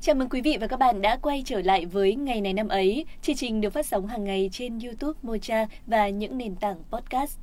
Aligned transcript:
Chào 0.00 0.14
mừng 0.14 0.28
quý 0.28 0.40
vị 0.40 0.56
và 0.60 0.66
các 0.66 0.78
bạn 0.78 1.02
đã 1.02 1.16
quay 1.16 1.42
trở 1.46 1.62
lại 1.62 1.86
với 1.86 2.14
Ngày 2.14 2.40
này 2.40 2.52
năm 2.52 2.68
ấy. 2.68 3.04
Chương 3.22 3.36
trình 3.36 3.60
được 3.60 3.70
phát 3.70 3.86
sóng 3.86 4.06
hàng 4.06 4.24
ngày 4.24 4.50
trên 4.52 4.78
YouTube 4.78 5.18
Mocha 5.22 5.66
và 5.86 6.08
những 6.08 6.38
nền 6.38 6.56
tảng 6.56 6.76
podcast. 6.90 7.38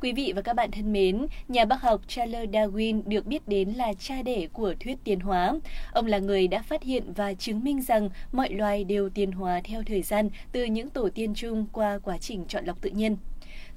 Quý 0.00 0.12
vị 0.12 0.32
và 0.36 0.42
các 0.42 0.56
bạn 0.56 0.70
thân 0.70 0.92
mến, 0.92 1.26
nhà 1.48 1.64
bác 1.64 1.82
học 1.82 2.00
Charles 2.08 2.50
Darwin 2.50 3.02
được 3.06 3.26
biết 3.26 3.48
đến 3.48 3.68
là 3.68 3.92
cha 3.98 4.22
đẻ 4.22 4.46
của 4.52 4.74
thuyết 4.80 4.98
tiến 5.04 5.20
hóa. 5.20 5.54
Ông 5.92 6.06
là 6.06 6.18
người 6.18 6.48
đã 6.48 6.62
phát 6.62 6.82
hiện 6.82 7.12
và 7.12 7.34
chứng 7.34 7.64
minh 7.64 7.82
rằng 7.82 8.10
mọi 8.32 8.50
loài 8.50 8.84
đều 8.84 9.08
tiến 9.08 9.32
hóa 9.32 9.60
theo 9.64 9.82
thời 9.86 10.02
gian 10.02 10.30
từ 10.52 10.64
những 10.64 10.90
tổ 10.90 11.08
tiên 11.14 11.34
chung 11.34 11.66
qua 11.72 11.98
quá 11.98 12.18
trình 12.18 12.44
chọn 12.48 12.64
lọc 12.64 12.80
tự 12.80 12.90
nhiên. 12.90 13.16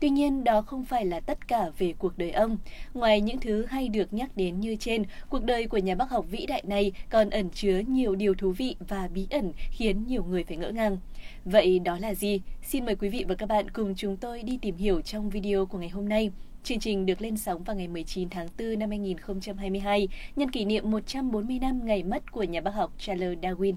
Tuy 0.03 0.09
nhiên, 0.09 0.43
đó 0.43 0.61
không 0.61 0.85
phải 0.85 1.05
là 1.05 1.19
tất 1.19 1.47
cả 1.47 1.69
về 1.77 1.93
cuộc 1.97 2.17
đời 2.17 2.31
ông. 2.31 2.57
Ngoài 2.93 3.21
những 3.21 3.39
thứ 3.39 3.65
hay 3.65 3.89
được 3.89 4.13
nhắc 4.13 4.37
đến 4.37 4.59
như 4.59 4.75
trên, 4.75 5.03
cuộc 5.29 5.43
đời 5.43 5.67
của 5.67 5.77
nhà 5.77 5.95
bác 5.95 6.09
học 6.09 6.25
vĩ 6.31 6.45
đại 6.45 6.63
này 6.67 6.91
còn 7.09 7.29
ẩn 7.29 7.49
chứa 7.49 7.81
nhiều 7.87 8.15
điều 8.15 8.33
thú 8.33 8.51
vị 8.51 8.75
và 8.79 9.07
bí 9.13 9.27
ẩn 9.29 9.51
khiến 9.71 10.03
nhiều 10.07 10.23
người 10.23 10.43
phải 10.43 10.57
ngỡ 10.57 10.71
ngàng. 10.71 10.97
Vậy 11.45 11.79
đó 11.79 11.97
là 12.01 12.13
gì? 12.13 12.41
Xin 12.61 12.85
mời 12.85 12.95
quý 12.95 13.09
vị 13.09 13.25
và 13.27 13.35
các 13.35 13.45
bạn 13.45 13.69
cùng 13.69 13.93
chúng 13.95 14.17
tôi 14.17 14.43
đi 14.43 14.57
tìm 14.61 14.77
hiểu 14.77 15.01
trong 15.01 15.29
video 15.29 15.65
của 15.65 15.77
ngày 15.77 15.89
hôm 15.89 16.09
nay. 16.09 16.31
Chương 16.63 16.79
trình 16.79 17.05
được 17.05 17.21
lên 17.21 17.37
sóng 17.37 17.63
vào 17.63 17.75
ngày 17.75 17.87
19 17.87 18.29
tháng 18.29 18.47
4 18.59 18.79
năm 18.79 18.89
2022, 18.89 20.07
nhân 20.35 20.51
kỷ 20.51 20.65
niệm 20.65 20.91
140 20.91 21.59
năm 21.59 21.85
ngày 21.85 22.03
mất 22.03 22.31
của 22.31 22.43
nhà 22.43 22.61
bác 22.61 22.71
học 22.71 22.93
Charles 22.97 23.39
Darwin. 23.39 23.75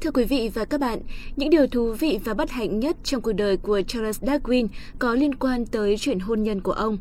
Thưa 0.00 0.10
quý 0.10 0.24
vị 0.24 0.50
và 0.54 0.64
các 0.64 0.80
bạn, 0.80 0.98
những 1.36 1.50
điều 1.50 1.66
thú 1.66 1.92
vị 1.92 2.18
và 2.24 2.34
bất 2.34 2.50
hạnh 2.50 2.80
nhất 2.80 2.96
trong 3.04 3.20
cuộc 3.20 3.32
đời 3.32 3.56
của 3.56 3.82
Charles 3.82 4.22
Darwin 4.22 4.66
có 4.98 5.14
liên 5.14 5.34
quan 5.34 5.66
tới 5.66 5.96
chuyện 5.98 6.18
hôn 6.18 6.42
nhân 6.42 6.60
của 6.60 6.72
ông. 6.72 6.98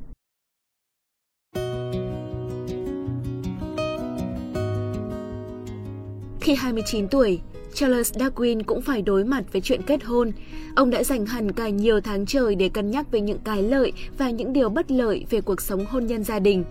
Khi 6.42 6.56
29 6.56 7.08
tuổi, 7.08 7.40
Charles 7.74 8.14
Darwin 8.14 8.64
cũng 8.64 8.82
phải 8.82 9.02
đối 9.02 9.24
mặt 9.24 9.44
với 9.52 9.62
chuyện 9.62 9.82
kết 9.82 10.04
hôn. 10.04 10.32
Ông 10.76 10.90
đã 10.90 11.04
dành 11.04 11.26
hẳn 11.26 11.52
cả 11.52 11.70
nhiều 11.70 12.02
tháng 12.02 12.26
trời 12.26 12.56
để 12.56 12.70
cân 12.70 12.92
nhắc 12.92 13.12
về 13.12 13.22
những 13.22 13.40
cái 13.44 13.64
lợi 13.64 13.92
và 14.18 14.30
những 14.30 14.54
điều 14.54 14.70
bất 14.70 14.92
lợi 14.92 15.26
về 15.30 15.42
cuộc 15.42 15.62
sống 15.62 15.86
hôn 15.90 16.06
nhân 16.06 16.24
gia 16.24 16.40
đình. 16.40 16.64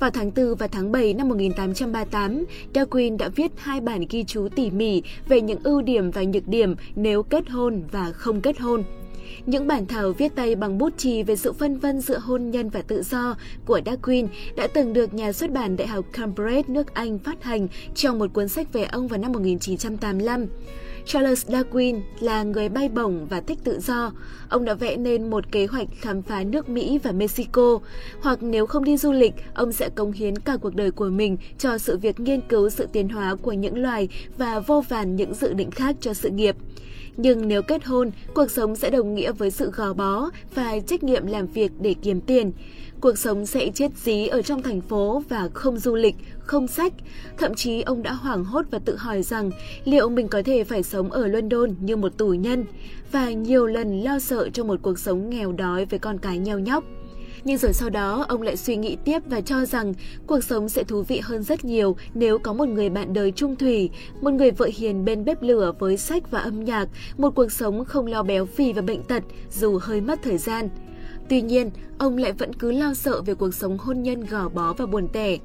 Vào 0.00 0.10
tháng 0.10 0.30
4 0.36 0.54
và 0.54 0.66
tháng 0.66 0.92
7 0.92 1.14
năm 1.14 1.28
1838, 1.28 2.44
Darwin 2.74 3.16
đã 3.16 3.28
viết 3.28 3.52
hai 3.56 3.80
bản 3.80 4.04
ghi 4.10 4.24
chú 4.24 4.48
tỉ 4.56 4.70
mỉ 4.70 5.02
về 5.28 5.40
những 5.40 5.58
ưu 5.64 5.82
điểm 5.82 6.10
và 6.10 6.22
nhược 6.22 6.48
điểm 6.48 6.74
nếu 6.96 7.22
kết 7.22 7.48
hôn 7.48 7.82
và 7.92 8.12
không 8.12 8.40
kết 8.40 8.58
hôn. 8.58 8.84
Những 9.46 9.66
bản 9.66 9.86
thảo 9.86 10.12
viết 10.12 10.34
tay 10.34 10.54
bằng 10.54 10.78
bút 10.78 10.98
chì 10.98 11.22
về 11.22 11.36
sự 11.36 11.52
phân 11.52 11.78
vân 11.78 12.00
giữa 12.00 12.18
hôn 12.18 12.50
nhân 12.50 12.68
và 12.68 12.82
tự 12.82 13.02
do 13.02 13.36
của 13.66 13.80
Darwin 13.84 14.26
đã 14.56 14.66
từng 14.66 14.92
được 14.92 15.14
nhà 15.14 15.32
xuất 15.32 15.52
bản 15.52 15.76
Đại 15.76 15.88
học 15.88 16.04
Cambridge 16.12 16.62
nước 16.68 16.94
Anh 16.94 17.18
phát 17.18 17.44
hành 17.44 17.68
trong 17.94 18.18
một 18.18 18.32
cuốn 18.32 18.48
sách 18.48 18.72
về 18.72 18.84
ông 18.84 19.08
vào 19.08 19.18
năm 19.18 19.32
1985. 19.32 20.46
Charles 21.06 21.46
Darwin 21.46 22.00
là 22.20 22.42
người 22.42 22.68
bay 22.68 22.88
bổng 22.88 23.26
và 23.26 23.40
thích 23.40 23.58
tự 23.64 23.80
do. 23.80 24.12
Ông 24.48 24.64
đã 24.64 24.74
vẽ 24.74 24.96
nên 24.96 25.30
một 25.30 25.52
kế 25.52 25.66
hoạch 25.66 25.88
khám 26.00 26.22
phá 26.22 26.42
nước 26.42 26.68
Mỹ 26.68 26.98
và 27.02 27.12
Mexico. 27.12 27.78
Hoặc 28.20 28.42
nếu 28.42 28.66
không 28.66 28.84
đi 28.84 28.96
du 28.96 29.12
lịch, 29.12 29.34
ông 29.54 29.72
sẽ 29.72 29.88
cống 29.88 30.12
hiến 30.12 30.38
cả 30.38 30.56
cuộc 30.56 30.74
đời 30.74 30.90
của 30.90 31.08
mình 31.08 31.36
cho 31.58 31.78
sự 31.78 31.98
việc 31.98 32.20
nghiên 32.20 32.40
cứu 32.40 32.70
sự 32.70 32.86
tiến 32.92 33.08
hóa 33.08 33.34
của 33.34 33.52
những 33.52 33.82
loài 33.82 34.08
và 34.38 34.60
vô 34.60 34.84
vàn 34.88 35.16
những 35.16 35.34
dự 35.34 35.52
định 35.52 35.70
khác 35.70 35.96
cho 36.00 36.14
sự 36.14 36.30
nghiệp. 36.30 36.56
Nhưng 37.16 37.48
nếu 37.48 37.62
kết 37.62 37.84
hôn, 37.84 38.10
cuộc 38.34 38.50
sống 38.50 38.76
sẽ 38.76 38.90
đồng 38.90 39.14
nghĩa 39.14 39.32
với 39.32 39.50
sự 39.50 39.70
gò 39.70 39.92
bó 39.92 40.30
và 40.54 40.78
trách 40.86 41.02
nhiệm 41.02 41.26
làm 41.26 41.46
việc 41.46 41.72
để 41.80 41.94
kiếm 42.02 42.20
tiền. 42.20 42.52
Cuộc 43.00 43.18
sống 43.18 43.46
sẽ 43.46 43.70
chết 43.74 43.90
dí 43.96 44.26
ở 44.26 44.42
trong 44.42 44.62
thành 44.62 44.80
phố 44.80 45.22
và 45.28 45.48
không 45.54 45.78
du 45.78 45.94
lịch, 45.94 46.14
không 46.38 46.68
sách. 46.68 46.92
Thậm 47.38 47.54
chí 47.54 47.82
ông 47.82 48.02
đã 48.02 48.12
hoảng 48.12 48.44
hốt 48.44 48.64
và 48.70 48.78
tự 48.78 48.96
hỏi 48.96 49.22
rằng 49.22 49.50
liệu 49.84 50.08
mình 50.08 50.28
có 50.28 50.42
thể 50.44 50.64
phải 50.64 50.82
sống 50.82 51.10
ở 51.10 51.26
London 51.26 51.74
như 51.80 51.96
một 51.96 52.18
tù 52.18 52.28
nhân 52.28 52.64
và 53.12 53.30
nhiều 53.30 53.66
lần 53.66 54.00
lo 54.00 54.18
sợ 54.18 54.48
cho 54.52 54.64
một 54.64 54.78
cuộc 54.82 54.98
sống 54.98 55.30
nghèo 55.30 55.52
đói 55.52 55.84
với 55.84 55.98
con 55.98 56.18
cái 56.18 56.38
nheo 56.38 56.58
nhóc. 56.58 56.84
Nhưng 57.44 57.58
rồi 57.58 57.72
sau 57.72 57.90
đó, 57.90 58.26
ông 58.28 58.42
lại 58.42 58.56
suy 58.56 58.76
nghĩ 58.76 58.96
tiếp 59.04 59.18
và 59.26 59.40
cho 59.40 59.64
rằng 59.64 59.94
cuộc 60.26 60.44
sống 60.44 60.68
sẽ 60.68 60.84
thú 60.84 61.02
vị 61.02 61.20
hơn 61.22 61.42
rất 61.42 61.64
nhiều 61.64 61.96
nếu 62.14 62.38
có 62.38 62.52
một 62.52 62.68
người 62.68 62.90
bạn 62.90 63.12
đời 63.12 63.32
trung 63.32 63.56
thủy, 63.56 63.90
một 64.20 64.30
người 64.30 64.50
vợ 64.50 64.68
hiền 64.74 65.04
bên 65.04 65.24
bếp 65.24 65.42
lửa 65.42 65.72
với 65.78 65.96
sách 65.96 66.30
và 66.30 66.40
âm 66.40 66.64
nhạc, 66.64 66.88
một 67.18 67.34
cuộc 67.34 67.52
sống 67.52 67.84
không 67.84 68.06
lo 68.06 68.22
béo 68.22 68.46
phì 68.46 68.72
và 68.72 68.82
bệnh 68.82 69.02
tật 69.02 69.22
dù 69.50 69.78
hơi 69.82 70.00
mất 70.00 70.18
thời 70.22 70.38
gian. 70.38 70.68
Tuy 71.28 71.40
nhiên, 71.40 71.70
ông 71.98 72.16
lại 72.16 72.32
vẫn 72.32 72.52
cứ 72.54 72.72
lo 72.72 72.94
sợ 72.94 73.22
về 73.22 73.34
cuộc 73.34 73.54
sống 73.54 73.78
hôn 73.78 74.02
nhân 74.02 74.26
gò 74.26 74.48
bó 74.48 74.72
và 74.72 74.86
buồn 74.86 75.08
tẻ. 75.12 75.38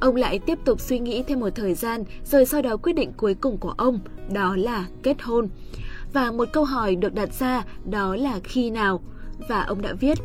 Ông 0.00 0.16
lại 0.16 0.38
tiếp 0.38 0.58
tục 0.64 0.80
suy 0.80 0.98
nghĩ 0.98 1.22
thêm 1.22 1.40
một 1.40 1.50
thời 1.54 1.74
gian 1.74 2.04
rồi 2.24 2.46
sau 2.46 2.62
đó 2.62 2.76
quyết 2.76 2.92
định 2.92 3.12
cuối 3.16 3.34
cùng 3.34 3.58
của 3.58 3.74
ông, 3.76 4.00
đó 4.30 4.56
là 4.56 4.86
kết 5.02 5.22
hôn. 5.22 5.48
Và 6.12 6.30
một 6.30 6.48
câu 6.52 6.64
hỏi 6.64 6.96
được 6.96 7.14
đặt 7.14 7.34
ra 7.34 7.64
đó 7.90 8.16
là 8.16 8.40
khi 8.44 8.70
nào? 8.70 9.02
Và 9.48 9.62
ông 9.62 9.82
đã 9.82 9.92
viết 9.92 10.18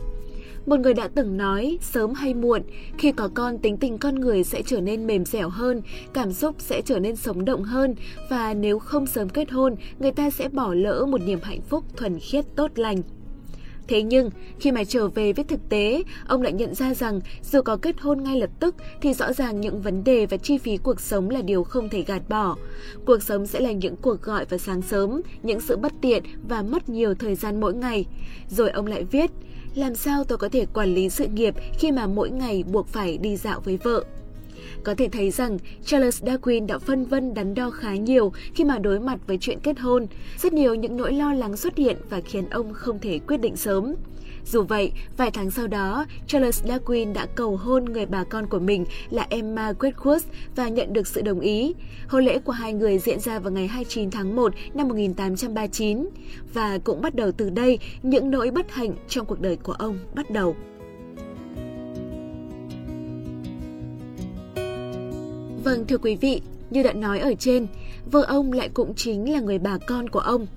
một 0.68 0.80
người 0.80 0.94
đã 0.94 1.08
từng 1.08 1.38
nói, 1.38 1.78
sớm 1.82 2.14
hay 2.14 2.34
muộn, 2.34 2.62
khi 2.98 3.12
có 3.12 3.30
con 3.34 3.58
tính 3.58 3.78
tình 3.78 3.98
con 3.98 4.16
người 4.16 4.44
sẽ 4.44 4.62
trở 4.62 4.82
nên 4.82 5.08
mềm 5.08 5.26
dẻo 5.26 5.50
hơn, 5.50 5.82
cảm 6.14 6.34
xúc 6.34 6.56
sẽ 6.60 6.82
trở 6.86 7.00
nên 7.00 7.16
sống 7.16 7.46
động 7.46 7.64
hơn 7.64 7.96
và 8.30 8.54
nếu 8.54 8.80
không 8.80 9.08
sớm 9.08 9.30
kết 9.30 9.52
hôn, 9.52 9.76
người 10.00 10.12
ta 10.12 10.30
sẽ 10.30 10.50
bỏ 10.50 10.74
lỡ 10.74 11.06
một 11.10 11.22
niềm 11.22 11.40
hạnh 11.44 11.62
phúc 11.62 11.84
thuần 11.98 12.20
khiết 12.20 12.46
tốt 12.56 12.72
lành. 12.76 13.02
Thế 13.88 14.02
nhưng, 14.02 14.30
khi 14.60 14.72
mà 14.72 14.84
trở 14.84 15.08
về 15.08 15.34
với 15.34 15.46
thực 15.46 15.70
tế, 15.70 16.04
ông 16.28 16.42
lại 16.42 16.54
nhận 16.54 16.76
ra 16.76 16.94
rằng 16.94 17.20
dù 17.52 17.62
có 17.62 17.78
kết 17.78 18.00
hôn 18.00 18.24
ngay 18.24 18.40
lập 18.40 18.50
tức 18.60 18.76
thì 19.02 19.14
rõ 19.14 19.34
ràng 19.34 19.62
những 19.62 19.82
vấn 19.82 20.04
đề 20.04 20.26
và 20.26 20.38
chi 20.38 20.58
phí 20.58 20.78
cuộc 20.78 21.00
sống 21.00 21.30
là 21.30 21.42
điều 21.42 21.64
không 21.64 21.90
thể 21.90 22.02
gạt 22.02 22.30
bỏ. 22.30 22.56
Cuộc 23.06 23.24
sống 23.24 23.48
sẽ 23.48 23.60
là 23.60 23.72
những 23.72 23.96
cuộc 23.96 24.22
gọi 24.22 24.46
vào 24.46 24.58
sáng 24.58 24.82
sớm, 24.82 25.22
những 25.44 25.60
sự 25.60 25.78
bất 25.78 25.94
tiện 26.02 26.24
và 26.48 26.62
mất 26.62 26.90
nhiều 26.90 27.14
thời 27.14 27.36
gian 27.36 27.60
mỗi 27.60 27.74
ngày. 27.74 28.06
Rồi 28.50 28.70
ông 28.70 28.88
lại 28.88 29.04
viết, 29.04 29.32
làm 29.78 29.96
sao 29.96 30.24
tôi 30.24 30.38
có 30.38 30.50
thể 30.50 30.66
quản 30.74 30.94
lý 30.94 31.10
sự 31.10 31.28
nghiệp 31.28 31.56
khi 31.80 31.92
mà 31.92 32.08
mỗi 32.08 32.30
ngày 32.30 32.64
buộc 32.64 32.88
phải 32.88 33.18
đi 33.18 33.38
dạo 33.38 33.60
với 33.60 33.78
vợ. 33.78 34.04
Có 34.84 34.96
thể 34.96 35.10
thấy 35.10 35.32
rằng 35.32 35.58
Charles 35.86 36.24
Darwin 36.24 36.66
đã 36.66 36.80
phân 36.80 37.06
vân 37.06 37.34
đắn 37.34 37.54
đo 37.54 37.70
khá 37.70 37.96
nhiều 37.96 38.32
khi 38.54 38.64
mà 38.64 38.78
đối 38.78 39.00
mặt 39.00 39.20
với 39.28 39.38
chuyện 39.42 39.60
kết 39.60 39.80
hôn. 39.80 40.08
Rất 40.38 40.54
nhiều 40.54 40.76
những 40.76 40.98
nỗi 40.98 41.14
lo 41.14 41.34
lắng 41.34 41.58
xuất 41.58 41.78
hiện 41.78 41.98
và 42.10 42.22
khiến 42.26 42.50
ông 42.50 42.74
không 42.74 43.00
thể 43.00 43.20
quyết 43.28 43.38
định 43.38 43.56
sớm. 43.56 43.96
Dù 44.46 44.64
vậy, 44.64 44.92
vài 45.18 45.32
tháng 45.32 45.52
sau 45.52 45.68
đó, 45.68 46.06
Charles 46.28 46.64
Darwin 46.66 47.14
đã 47.14 47.26
cầu 47.36 47.58
hôn 47.58 47.86
người 47.86 48.06
bà 48.06 48.24
con 48.24 48.48
của 48.48 48.60
mình 48.60 48.86
là 49.10 49.28
Emma 49.30 49.72
Wedgwood 49.72 50.20
và 50.56 50.68
nhận 50.70 50.94
được 50.94 51.08
sự 51.08 51.22
đồng 51.22 51.40
ý. 51.40 51.74
Hôn 52.08 52.26
lễ 52.26 52.40
của 52.40 52.52
hai 52.52 52.74
người 52.74 53.00
diễn 53.00 53.20
ra 53.20 53.40
vào 53.40 53.52
ngày 53.52 53.68
29 53.68 54.12
tháng 54.12 54.36
1 54.36 54.54
năm 54.74 54.88
1839 54.88 56.10
và 56.54 56.78
cũng 56.84 57.02
bắt 57.02 57.16
đầu 57.16 57.32
từ 57.32 57.50
đây 57.50 57.80
những 58.04 58.32
nỗi 58.32 58.52
bất 58.52 58.72
hạnh 58.72 58.96
trong 59.08 59.26
cuộc 59.26 59.42
đời 59.42 59.56
của 59.56 59.74
ông 59.74 60.00
bắt 60.16 60.32
đầu. 60.32 60.56
Vâng 65.68 65.88
thưa 65.88 65.98
quý 65.98 66.16
vị, 66.16 66.42
như 66.70 66.84
đã 66.84 66.94
nói 66.94 67.20
ở 67.20 67.34
trên, 67.40 67.68
vợ 68.12 68.22
ông 68.22 68.54
lại 68.54 68.70
cũng 68.74 68.94
chính 68.96 69.34
là 69.34 69.40
người 69.40 69.60
bà 69.60 69.78
con 69.88 70.10
của 70.10 70.20
ông. 70.20 70.48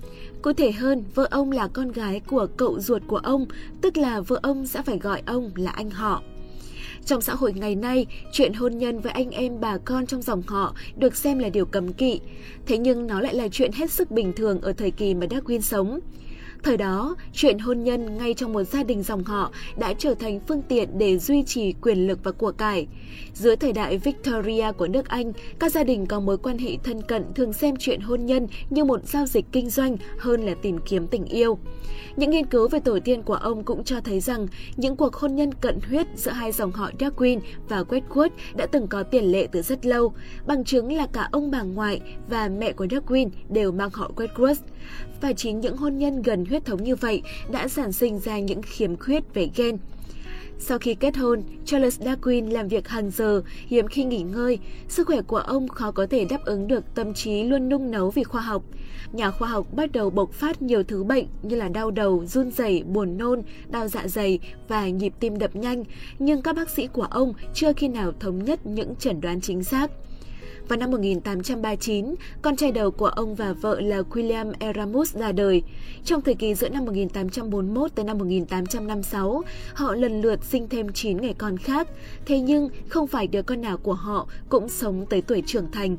Cụ 0.41 0.53
thể 0.53 0.71
hơn, 0.71 1.03
vợ 1.15 1.27
ông 1.31 1.51
là 1.51 1.67
con 1.67 1.91
gái 1.91 2.19
của 2.27 2.47
cậu 2.57 2.79
ruột 2.79 3.01
của 3.07 3.17
ông, 3.17 3.45
tức 3.81 3.97
là 3.97 4.21
vợ 4.21 4.39
ông 4.43 4.67
sẽ 4.67 4.81
phải 4.81 4.99
gọi 4.99 5.21
ông 5.25 5.51
là 5.55 5.71
anh 5.71 5.89
họ. 5.89 6.23
Trong 7.05 7.21
xã 7.21 7.35
hội 7.35 7.53
ngày 7.53 7.75
nay, 7.75 8.05
chuyện 8.31 8.53
hôn 8.53 8.77
nhân 8.77 8.99
với 8.99 9.11
anh 9.11 9.29
em 9.29 9.59
bà 9.61 9.77
con 9.77 10.05
trong 10.05 10.21
dòng 10.21 10.41
họ 10.47 10.75
được 10.97 11.15
xem 11.15 11.39
là 11.39 11.49
điều 11.49 11.65
cấm 11.65 11.93
kỵ. 11.93 12.19
Thế 12.65 12.77
nhưng 12.77 13.07
nó 13.07 13.21
lại 13.21 13.35
là 13.35 13.47
chuyện 13.51 13.71
hết 13.71 13.91
sức 13.91 14.11
bình 14.11 14.33
thường 14.33 14.61
ở 14.61 14.73
thời 14.73 14.91
kỳ 14.91 15.13
mà 15.13 15.25
Darwin 15.25 15.61
sống. 15.61 15.99
Thời 16.63 16.77
đó, 16.77 17.15
chuyện 17.33 17.59
hôn 17.59 17.83
nhân 17.83 18.17
ngay 18.17 18.33
trong 18.33 18.53
một 18.53 18.63
gia 18.63 18.83
đình 18.83 19.03
dòng 19.03 19.23
họ 19.23 19.51
đã 19.79 19.93
trở 19.93 20.13
thành 20.13 20.39
phương 20.47 20.61
tiện 20.61 20.97
để 20.97 21.17
duy 21.17 21.43
trì 21.43 21.73
quyền 21.73 22.07
lực 22.07 22.19
và 22.23 22.31
của 22.31 22.51
cải. 22.51 22.87
Dưới 23.33 23.55
thời 23.55 23.73
đại 23.73 23.97
Victoria 23.97 24.71
của 24.71 24.87
nước 24.87 25.07
Anh, 25.07 25.31
các 25.59 25.71
gia 25.71 25.83
đình 25.83 26.05
có 26.05 26.19
mối 26.19 26.37
quan 26.37 26.57
hệ 26.57 26.77
thân 26.83 27.01
cận 27.01 27.23
thường 27.35 27.53
xem 27.53 27.75
chuyện 27.79 28.01
hôn 28.01 28.25
nhân 28.25 28.47
như 28.69 28.83
một 28.83 29.07
giao 29.07 29.25
dịch 29.25 29.45
kinh 29.51 29.69
doanh 29.69 29.97
hơn 30.17 30.41
là 30.41 30.53
tìm 30.61 30.77
kiếm 30.85 31.07
tình 31.07 31.25
yêu. 31.25 31.57
Những 32.15 32.29
nghiên 32.29 32.45
cứu 32.45 32.67
về 32.67 32.79
tổ 32.79 32.99
tiên 33.03 33.21
của 33.21 33.33
ông 33.33 33.63
cũng 33.63 33.83
cho 33.83 34.01
thấy 34.01 34.19
rằng 34.19 34.47
những 34.77 34.95
cuộc 34.95 35.15
hôn 35.15 35.35
nhân 35.35 35.53
cận 35.53 35.79
huyết 35.89 36.07
giữa 36.15 36.31
hai 36.31 36.51
dòng 36.51 36.71
họ 36.71 36.91
Darwin 36.99 37.39
và 37.69 37.83
Wedgwood 37.83 38.29
đã 38.55 38.65
từng 38.65 38.87
có 38.87 39.03
tiền 39.03 39.31
lệ 39.31 39.47
từ 39.51 39.61
rất 39.61 39.85
lâu, 39.85 40.13
bằng 40.47 40.63
chứng 40.63 40.93
là 40.93 41.07
cả 41.07 41.29
ông 41.31 41.51
bà 41.51 41.61
ngoại 41.61 42.01
và 42.29 42.49
mẹ 42.49 42.71
của 42.71 42.85
Darwin 42.85 43.29
đều 43.49 43.71
mang 43.71 43.89
họ 43.93 44.11
Wedgwood. 44.15 44.55
Và 45.21 45.33
chính 45.33 45.59
những 45.59 45.77
hôn 45.77 45.97
nhân 45.97 46.21
gần 46.21 46.43
huyết 46.51 46.65
thống 46.65 46.83
như 46.83 46.95
vậy 46.95 47.21
đã 47.51 47.67
sản 47.67 47.91
sinh 47.91 48.19
ra 48.19 48.39
những 48.39 48.61
khiếm 48.61 48.97
khuyết 48.97 49.33
về 49.33 49.49
gen. 49.55 49.77
Sau 50.59 50.77
khi 50.77 50.95
kết 50.95 51.17
hôn, 51.17 51.43
Charles 51.65 52.01
Darwin 52.01 52.51
làm 52.51 52.67
việc 52.67 52.87
hàng 52.87 53.11
giờ, 53.11 53.41
hiếm 53.67 53.87
khi 53.87 54.03
nghỉ 54.03 54.21
ngơi. 54.21 54.59
Sức 54.87 55.07
khỏe 55.07 55.21
của 55.21 55.37
ông 55.37 55.67
khó 55.67 55.91
có 55.91 56.07
thể 56.09 56.25
đáp 56.25 56.45
ứng 56.45 56.67
được 56.67 56.83
tâm 56.95 57.13
trí 57.13 57.43
luôn 57.43 57.69
nung 57.69 57.91
nấu 57.91 58.09
vì 58.09 58.23
khoa 58.23 58.41
học. 58.41 58.63
Nhà 59.13 59.31
khoa 59.31 59.49
học 59.49 59.73
bắt 59.73 59.91
đầu 59.91 60.09
bộc 60.09 60.33
phát 60.33 60.61
nhiều 60.61 60.83
thứ 60.83 61.03
bệnh 61.03 61.25
như 61.43 61.55
là 61.55 61.67
đau 61.67 61.91
đầu, 61.91 62.25
run 62.25 62.51
rẩy, 62.51 62.83
buồn 62.83 63.17
nôn, 63.17 63.41
đau 63.69 63.87
dạ 63.87 64.07
dày 64.07 64.39
và 64.67 64.89
nhịp 64.89 65.13
tim 65.19 65.39
đập 65.39 65.55
nhanh, 65.55 65.83
nhưng 66.19 66.41
các 66.41 66.55
bác 66.55 66.69
sĩ 66.69 66.87
của 66.87 67.07
ông 67.11 67.33
chưa 67.53 67.73
khi 67.73 67.87
nào 67.87 68.11
thống 68.19 68.43
nhất 68.43 68.65
những 68.65 68.95
chẩn 68.95 69.21
đoán 69.21 69.41
chính 69.41 69.63
xác. 69.63 69.91
Vào 70.67 70.79
năm 70.79 70.91
1839, 70.91 72.15
con 72.41 72.55
trai 72.55 72.71
đầu 72.71 72.91
của 72.91 73.07
ông 73.07 73.35
và 73.35 73.53
vợ 73.53 73.81
là 73.81 74.01
William 74.01 74.53
Eramus 74.59 75.15
ra 75.15 75.31
đời. 75.31 75.63
Trong 76.05 76.21
thời 76.21 76.35
kỳ 76.35 76.55
giữa 76.55 76.69
năm 76.69 76.85
1841 76.85 77.95
tới 77.95 78.05
năm 78.05 78.17
1856, 78.17 79.41
họ 79.73 79.95
lần 79.95 80.21
lượt 80.21 80.43
sinh 80.43 80.69
thêm 80.69 80.93
9 80.93 81.17
người 81.17 81.33
con 81.33 81.57
khác. 81.57 81.87
Thế 82.25 82.39
nhưng, 82.39 82.69
không 82.87 83.07
phải 83.07 83.27
đứa 83.27 83.41
con 83.41 83.61
nào 83.61 83.77
của 83.77 83.93
họ 83.93 84.27
cũng 84.49 84.69
sống 84.69 85.05
tới 85.09 85.21
tuổi 85.21 85.43
trưởng 85.45 85.71
thành. 85.71 85.97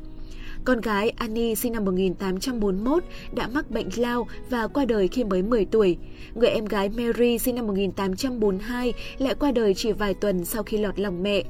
Con 0.65 0.81
gái 0.81 1.09
Annie 1.09 1.55
sinh 1.55 1.73
năm 1.73 1.85
1841 1.85 3.03
đã 3.35 3.47
mắc 3.47 3.71
bệnh 3.71 3.89
lao 3.95 4.27
và 4.49 4.67
qua 4.67 4.85
đời 4.85 5.07
khi 5.07 5.23
mới 5.23 5.41
10 5.41 5.65
tuổi. 5.65 5.97
Người 6.35 6.49
em 6.49 6.65
gái 6.65 6.89
Mary 6.89 7.37
sinh 7.37 7.55
năm 7.55 7.67
1842 7.67 8.93
lại 9.17 9.35
qua 9.35 9.51
đời 9.51 9.73
chỉ 9.73 9.91
vài 9.91 10.13
tuần 10.13 10.45
sau 10.45 10.63
khi 10.63 10.77
lọt 10.77 10.99
lòng 10.99 11.23
mẹ. 11.23 11.43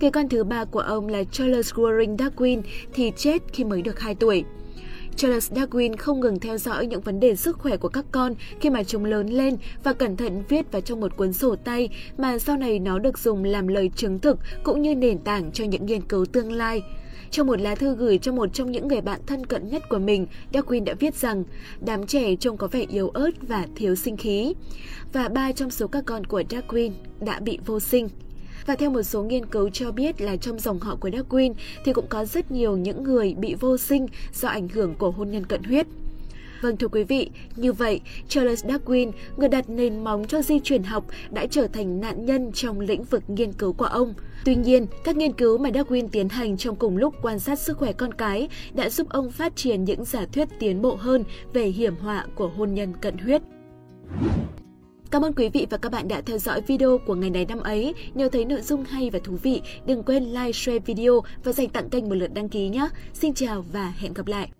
Người 0.00 0.10
con 0.10 0.28
thứ 0.28 0.44
ba 0.44 0.64
của 0.64 0.80
ông 0.80 1.08
là 1.08 1.24
Charles 1.24 1.74
Waring 1.74 2.16
Darwin 2.16 2.62
thì 2.92 3.12
chết 3.16 3.42
khi 3.52 3.64
mới 3.64 3.82
được 3.82 4.00
2 4.00 4.14
tuổi. 4.14 4.44
Charles 5.20 5.52
Darwin 5.52 5.96
không 5.96 6.20
ngừng 6.20 6.40
theo 6.40 6.58
dõi 6.58 6.86
những 6.86 7.00
vấn 7.00 7.20
đề 7.20 7.36
sức 7.36 7.58
khỏe 7.58 7.76
của 7.76 7.88
các 7.88 8.04
con 8.12 8.34
khi 8.60 8.70
mà 8.70 8.84
chúng 8.84 9.04
lớn 9.04 9.26
lên 9.26 9.56
và 9.84 9.92
cẩn 9.92 10.16
thận 10.16 10.42
viết 10.48 10.72
vào 10.72 10.82
trong 10.82 11.00
một 11.00 11.16
cuốn 11.16 11.32
sổ 11.32 11.56
tay 11.56 11.88
mà 12.18 12.38
sau 12.38 12.56
này 12.56 12.78
nó 12.78 12.98
được 12.98 13.18
dùng 13.18 13.44
làm 13.44 13.68
lời 13.68 13.90
chứng 13.96 14.18
thực 14.18 14.38
cũng 14.62 14.82
như 14.82 14.94
nền 14.94 15.18
tảng 15.18 15.52
cho 15.52 15.64
những 15.64 15.86
nghiên 15.86 16.00
cứu 16.00 16.26
tương 16.26 16.52
lai. 16.52 16.82
Trong 17.30 17.46
một 17.46 17.60
lá 17.60 17.74
thư 17.74 17.94
gửi 17.94 18.18
cho 18.18 18.32
một 18.32 18.54
trong 18.54 18.70
những 18.70 18.88
người 18.88 19.00
bạn 19.00 19.20
thân 19.26 19.46
cận 19.46 19.68
nhất 19.68 19.82
của 19.88 19.98
mình, 19.98 20.26
Darwin 20.52 20.84
đã 20.84 20.94
viết 21.00 21.14
rằng 21.14 21.44
đám 21.80 22.06
trẻ 22.06 22.36
trông 22.36 22.56
có 22.56 22.66
vẻ 22.66 22.86
yếu 22.88 23.08
ớt 23.08 23.30
và 23.48 23.66
thiếu 23.76 23.94
sinh 23.94 24.16
khí. 24.16 24.54
Và 25.12 25.28
ba 25.28 25.52
trong 25.52 25.70
số 25.70 25.86
các 25.86 26.04
con 26.06 26.24
của 26.24 26.42
Darwin 26.48 26.90
đã 27.20 27.40
bị 27.40 27.58
vô 27.66 27.80
sinh. 27.80 28.08
Và 28.70 28.76
theo 28.76 28.90
một 28.90 29.02
số 29.02 29.22
nghiên 29.22 29.46
cứu 29.46 29.70
cho 29.70 29.92
biết 29.92 30.20
là 30.20 30.36
trong 30.36 30.58
dòng 30.58 30.78
họ 30.78 30.96
của 30.96 31.08
Darwin 31.08 31.54
thì 31.84 31.92
cũng 31.92 32.06
có 32.08 32.24
rất 32.24 32.50
nhiều 32.50 32.76
những 32.76 33.02
người 33.02 33.34
bị 33.34 33.54
vô 33.54 33.76
sinh 33.78 34.06
do 34.32 34.48
ảnh 34.48 34.68
hưởng 34.68 34.94
của 34.94 35.10
hôn 35.10 35.30
nhân 35.30 35.46
cận 35.46 35.62
huyết. 35.62 35.86
Vâng 36.60 36.76
thưa 36.76 36.88
quý 36.88 37.04
vị, 37.04 37.30
như 37.56 37.72
vậy 37.72 38.00
Charles 38.28 38.64
Darwin, 38.64 39.12
người 39.36 39.48
đặt 39.48 39.70
nền 39.70 40.04
móng 40.04 40.24
cho 40.28 40.42
di 40.42 40.60
truyền 40.60 40.82
học, 40.82 41.04
đã 41.30 41.46
trở 41.46 41.66
thành 41.66 42.00
nạn 42.00 42.26
nhân 42.26 42.50
trong 42.52 42.80
lĩnh 42.80 43.04
vực 43.04 43.22
nghiên 43.28 43.52
cứu 43.52 43.72
của 43.72 43.84
ông. 43.84 44.14
Tuy 44.44 44.54
nhiên, 44.54 44.86
các 45.04 45.16
nghiên 45.16 45.32
cứu 45.32 45.58
mà 45.58 45.70
Darwin 45.70 46.08
tiến 46.08 46.28
hành 46.28 46.56
trong 46.56 46.76
cùng 46.76 46.96
lúc 46.96 47.14
quan 47.22 47.38
sát 47.38 47.58
sức 47.58 47.78
khỏe 47.78 47.92
con 47.92 48.14
cái 48.14 48.48
đã 48.74 48.90
giúp 48.90 49.08
ông 49.10 49.30
phát 49.30 49.56
triển 49.56 49.84
những 49.84 50.04
giả 50.04 50.26
thuyết 50.32 50.48
tiến 50.58 50.82
bộ 50.82 50.94
hơn 50.94 51.24
về 51.52 51.66
hiểm 51.66 51.96
họa 51.96 52.26
của 52.34 52.48
hôn 52.48 52.74
nhân 52.74 52.92
cận 53.00 53.18
huyết. 53.18 53.42
Cảm 55.10 55.22
ơn 55.24 55.32
quý 55.32 55.48
vị 55.48 55.66
và 55.70 55.76
các 55.76 55.92
bạn 55.92 56.08
đã 56.08 56.20
theo 56.20 56.38
dõi 56.38 56.60
video 56.60 56.98
của 57.06 57.14
ngày 57.14 57.30
này 57.30 57.46
năm 57.48 57.60
ấy. 57.60 57.94
Nếu 58.14 58.28
thấy 58.28 58.44
nội 58.44 58.60
dung 58.60 58.84
hay 58.84 59.10
và 59.10 59.18
thú 59.24 59.36
vị, 59.42 59.62
đừng 59.86 60.02
quên 60.02 60.24
like, 60.24 60.52
share 60.52 60.78
video 60.78 61.20
và 61.44 61.52
dành 61.52 61.68
tặng 61.68 61.90
kênh 61.90 62.08
một 62.08 62.14
lượt 62.14 62.34
đăng 62.34 62.48
ký 62.48 62.68
nhé. 62.68 62.88
Xin 63.14 63.34
chào 63.34 63.64
và 63.72 63.92
hẹn 63.98 64.14
gặp 64.14 64.26
lại! 64.26 64.59